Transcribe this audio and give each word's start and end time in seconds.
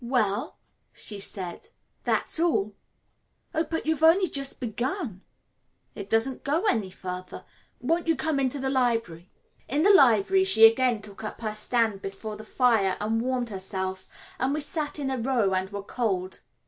"Well?" 0.03 0.57
she 0.93 1.19
said. 1.19 1.67
"That's 2.05 2.39
all." 2.39 2.73
"Oh, 3.53 3.63
but 3.63 3.85
you've 3.85 4.01
only 4.01 4.27
just 4.27 4.59
begun." 4.59 5.21
"It 5.93 6.09
doesn't 6.09 6.43
go 6.43 6.63
any 6.63 6.89
further. 6.89 7.45
Won't 7.79 8.07
you 8.07 8.15
come 8.15 8.39
into 8.39 8.57
the 8.57 8.71
library?" 8.71 9.29
In 9.67 9.83
the 9.83 9.93
library 9.93 10.43
she 10.43 10.65
again 10.65 11.03
took 11.03 11.23
up 11.23 11.41
her 11.41 11.53
stand 11.53 12.01
before 12.01 12.35
the 12.35 12.43
fire 12.43 12.97
and 12.99 13.21
warmed 13.21 13.51
herself, 13.51 14.09
and 14.39 14.55
we 14.55 14.61
sat 14.61 14.97
in 14.97 15.11
a 15.11 15.19
row 15.19 15.53
and 15.53 15.69
were 15.69 15.83
cold. 15.83 16.39